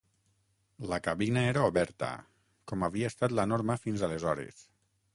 [0.91, 2.11] La cabina era oberta,
[2.73, 4.69] com havia estat la norma fins aleshores.